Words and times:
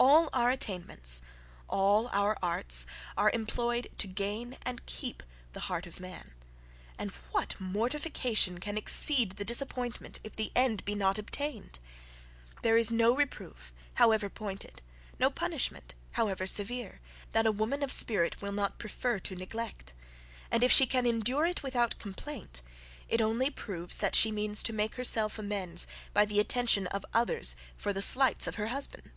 All 0.00 0.28
our 0.32 0.48
attainments, 0.50 1.22
all 1.68 2.06
our 2.12 2.38
arts, 2.40 2.86
are 3.16 3.30
employed 3.32 3.88
to 3.98 4.06
gain 4.06 4.56
and 4.62 4.86
keep 4.86 5.24
the 5.54 5.60
heart 5.68 5.86
of 5.88 5.98
man; 5.98 6.34
and 6.96 7.10
what 7.32 7.56
mortification 7.60 8.60
can 8.60 8.78
exceed 8.78 9.32
the 9.32 9.44
disappointment, 9.44 10.20
if 10.22 10.36
the 10.36 10.52
end 10.54 10.84
be 10.84 10.94
not 10.94 11.18
obtained: 11.18 11.80
There 12.62 12.76
is 12.76 12.92
no 12.92 13.12
reproof 13.14 13.72
however 13.94 14.30
pointed, 14.30 14.80
no 15.18 15.30
punishment 15.30 15.96
however 16.12 16.46
severe, 16.46 17.00
that 17.32 17.44
a 17.46 17.50
woman 17.52 17.82
of 17.82 17.90
spirit 17.90 18.40
will 18.40 18.52
not 18.52 18.78
prefer 18.78 19.18
to 19.18 19.34
neglect; 19.34 19.94
and 20.48 20.62
if 20.62 20.70
she 20.70 20.86
can 20.86 21.06
endure 21.06 21.44
it 21.44 21.64
without 21.64 21.98
complaint, 21.98 22.62
it 23.08 23.20
only 23.20 23.50
proves 23.50 23.98
that 23.98 24.14
she 24.14 24.30
means 24.30 24.62
to 24.62 24.72
make 24.72 24.94
herself 24.94 25.40
amends 25.40 25.88
by 26.14 26.24
the 26.24 26.38
attention 26.38 26.86
of 26.88 27.04
others 27.12 27.56
for 27.76 27.92
the 27.92 28.00
slights 28.02 28.46
of 28.46 28.54
her 28.54 28.68
husband!" 28.68 29.10